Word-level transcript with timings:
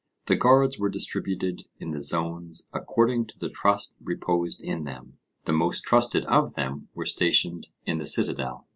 The 0.25 0.35
guards 0.35 0.79
were 0.79 0.89
distributed 0.89 1.65
in 1.77 1.91
the 1.91 2.01
zones 2.01 2.65
according 2.73 3.27
to 3.27 3.37
the 3.37 3.51
trust 3.51 3.93
reposed 4.03 4.63
in 4.63 4.83
them; 4.83 5.19
the 5.45 5.53
most 5.53 5.81
trusted 5.83 6.25
of 6.25 6.55
them 6.55 6.89
were 6.95 7.05
stationed 7.05 7.67
in 7.85 7.99
the 7.99 8.07
citadel. 8.07 8.67